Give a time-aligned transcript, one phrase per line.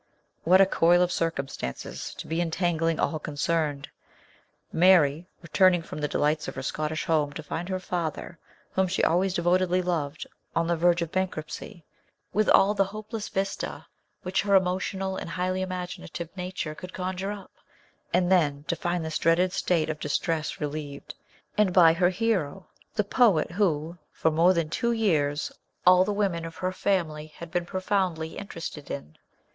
[0.45, 3.87] What a coil of circumstances to be entangling all concerned!
[4.73, 8.39] Mary returning from the delights of her Scottish home to find her father,
[8.71, 10.25] whom she always devotedly loved,
[10.55, 11.85] on the verge of bankruptcy,
[12.33, 13.85] with all the hopeless vista
[14.23, 17.51] which her emotional and highly imaginative nature could conjure up;
[18.11, 21.13] and then to find this dreaded state of distress relieved,
[21.59, 22.65] and by her hero
[22.95, 25.51] the poet who, for more than two years,
[25.85, 29.15] "all the women of her family had been profoundly interested in."